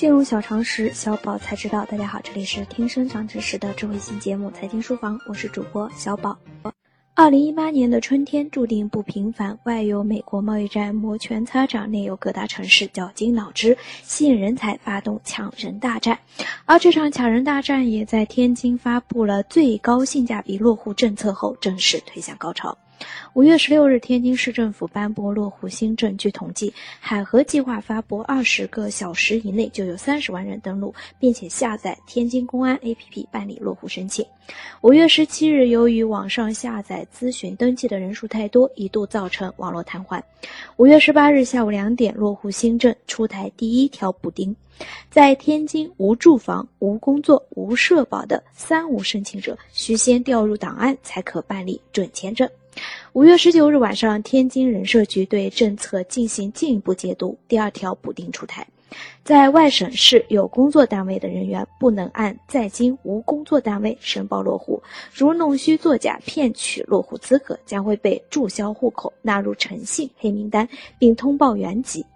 [0.00, 1.84] 进入小常识，小宝才知道。
[1.84, 6.38] 大家好，这里是听生长知识的智慧型节目《财经书房》，我是主播小宝。
[7.12, 16.18] 二零一八年的春天注定不平凡，外有美国贸易战摩拳擦掌，内有各大城市绞尽脑汁吸引人才，发动抢人大战。
[16.64, 22.78] 而这场抢人大战也在天津发布了最高性价比落户政策后正式推向高潮。
[23.32, 26.16] 五月十六日，天津市政府颁布落户新政。
[26.16, 34.26] 据统计，海河计划发布二十个小时以内就有三十万人登录，并且下载天津公安 APP 办理落户申请。
[34.80, 40.20] 五月十七日，由于网上下载咨询登记的人数太多，一度造成网络瘫痪。
[40.76, 44.54] 五月十八日下午两点，落户新政出台第一条补丁，
[45.08, 52.50] 在天津无住房、无工作、无社保的“三无”申请者，需先调入档案才可办理准签证。
[53.12, 57.36] 五月十九日晚上，天津人社局对政策进行进一步解读。
[57.48, 58.66] 第二条补丁出台，
[59.24, 64.80] 在外省市有工作单位的人员不能按在京无工作单位申报落户，
[65.12, 70.68] 如弄虚作假骗取落户资格，将会被注销户口，纳入诚信黑名单，
[70.98, 72.06] 并通报原籍。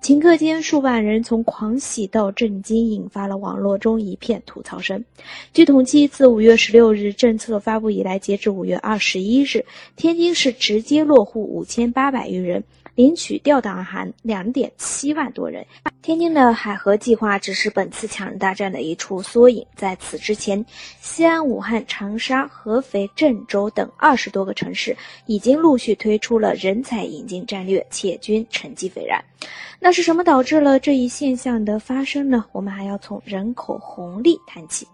[0.00, 5.04] 顷刻间，数万人从狂喜到震惊，引发了网络中一片吐槽声。
[5.52, 12.64] 据统计，自五月十六日政策发布以来，截至五月二十一日，天津市直接落户五千八百余人。
[12.98, 15.64] 领取调档函两点七万多人。
[16.02, 19.64] 天津的海河计划只是本次抢人大战的一处缩影。
[19.76, 20.66] 在此之前，
[21.00, 24.96] 西安、武汉、长沙、合肥、郑州等二十多个城市
[25.26, 29.24] 已经陆续推出了人才引进战略，且均成绩斐然。
[29.78, 32.44] 那是什么导致了这一现象的发生呢？
[32.50, 34.88] 我们还要从人口红利谈起。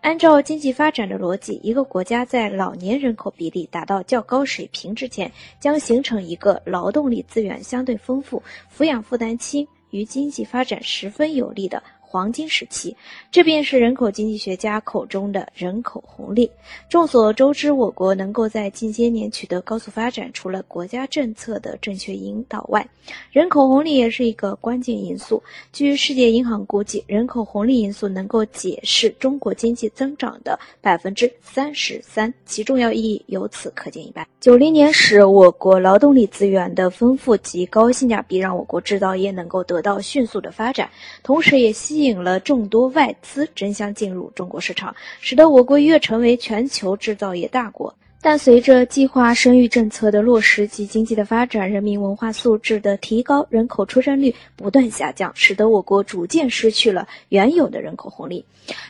[0.00, 8.42] 按照经济发展的逻辑，一个国家在老年人口比例达到较高水平之前，将形成一个劳动力资源相对丰富、
[8.74, 11.82] 抚养负担轻、与经济发展十分有利的。
[12.10, 12.96] 黄金时期，
[13.30, 16.50] 这便是人口经济学家口中的人口红利。
[16.88, 22.88] 众所周知，我国能够在近些年取得高速发展，除了国家政策的正确引导外，
[23.30, 25.42] 人口红利也是一个关键因素。
[25.70, 34.26] 据世界银行估计，人口红利因素能够解释中国经济增长的百分之三十三，其重要意义由此可见一斑。
[34.40, 40.88] 九零年时，我国劳动力资源的丰富及高性价比，让我国制造业能够得到迅速的发展，
[41.22, 47.92] 同时也吸吸引了众多外资争相进入中国市场，使得我国越成为全球制造业大国。
[48.20, 58.44] 但随着计划生育政策的落实及经济的发展，人民文化素质的提高，人口出生率不断下降，使得我国逐渐失去了原有的人口红利。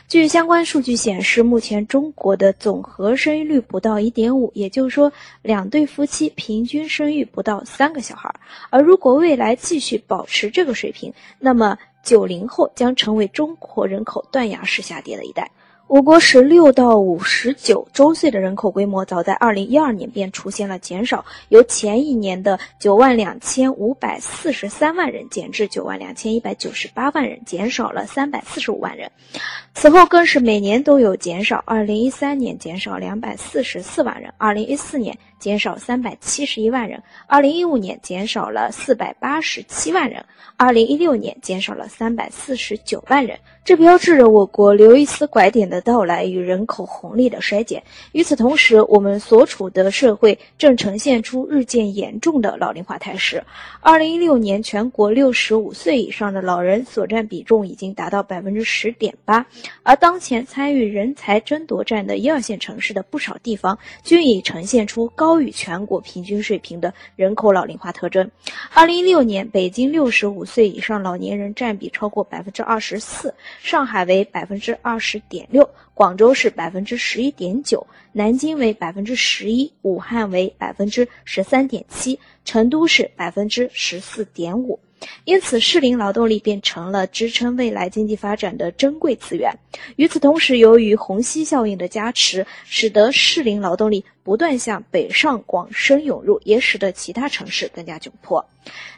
[0.07, 8.33] 据相关数据显示，目前中国的总和生育率不到一点五，也就是说，两对夫妻平均生育不到三个小孩。
[8.69, 15.49] 而如果未来继续保持这个水平，那么九零后将成为中国人口断崖式下跌的一代。
[15.89, 29.11] 我国十六到五十九周岁的人口规模，早在二零一二年便出现了减少，由前一年的九万两千五百四十三万人减至九万两千一百九十八万人，减少了三百四十五万人。
[29.73, 40.23] 此后更是每年都有减少，二零一三年减少两百四十四万人，二零一四年减少三百七十一万人，二零一五年减少了四百八十七万人，
[40.55, 43.35] 二零一六年减少了三百四十九万人。
[43.65, 47.83] 这标志着我国刘易斯拐点的到来与人口红利的衰减。
[48.11, 53.43] 与此同时，我们所处的社会正呈现出日渐严重的老龄化态势。
[53.81, 59.45] 二零一六年，全国六十五岁以上的老人所占比重已经达到百分之十点八，
[59.83, 68.29] 而当前参与人才争夺战的一二线城市的不少地方，均已呈现出高于全国平均水平的人口老龄化特征。
[68.73, 73.33] 二零一六年，北京六十五岁以上老年人占比超过百分之二十四。
[73.61, 84.79] 上海为百分之二十点六，广州是百分之十一点九，南京为百分之十一，武汉为百分之十三点七，成都是百分之十四点五。
[85.23, 89.49] 因此，适龄劳动力变成了支撑未来经济发展的珍贵资源。
[89.95, 98.45] 与此同时，由于虹吸效应的加持，使得适龄劳动力不断向北上广深涌入，也使得其他城市更加窘迫。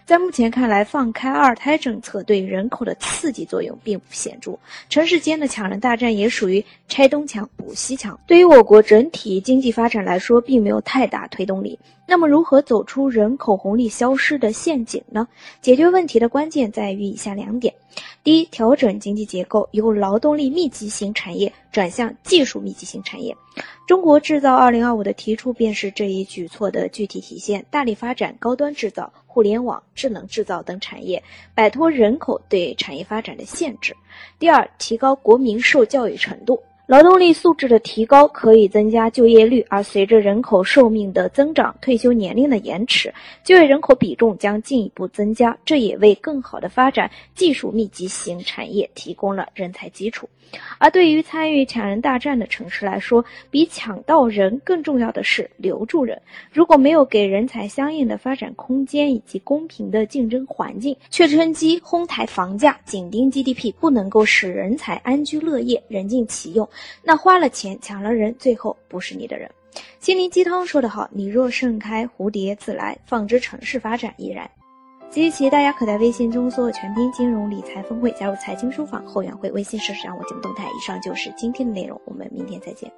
[0.05, 4.57] 在目前看来，放开二胎政策对人口的刺激作用并不显著，
[4.89, 11.79] 城市间的抢人大战也属于拆东墙补西墙，对于我国整体经济发展来说，并没有太大推动力。
[12.05, 15.25] 那么，如何走出人口红利消失的陷阱呢？
[15.61, 17.73] 解决问题的关键在于以下两点：
[18.21, 23.35] 第一，调整经济结构，由劳动力密集型产业转向技术密集型产业。
[23.87, 31.21] 中国制造二零二五的提出便是这一举措的具体体现，大力发展高端制造、互联网、智能制造等产业，
[31.53, 33.95] 摆脱人口对产业发展的限制。
[34.39, 36.61] 第二，提高国民受教育程度。
[36.87, 43.13] 劳动力素质的提高可以增加就业率，而随着人口寿命的增长、退休年龄的延迟，
[43.45, 50.27] 就业人口比重将进一步增加，这也为更好的发展技术密集型产业提供了人才基础。
[50.79, 56.21] 而对于参与抢人大战的城市来说，比抢到人更重要的是留住人。
[56.51, 66.67] 如果没有给人才相应的发展空间以及公平的竞争环境，却趁机哄抬房价、紧盯 GDP，不能够使人才安居乐业、人尽其用。
[67.03, 69.49] 那花了钱抢了人，最后不是你的人。
[69.99, 72.97] 心灵鸡汤说得好，你若盛开，蝴蝶自来。
[73.05, 74.49] 放之城市发展亦然。
[75.09, 80.65] 即日起，大家可在微信中搜索“全拼金融理财峰会”，加入财经书房后援会微信实时掌握节目动态。
[80.65, 82.91] 以上就是今天的内容，我们明天再见。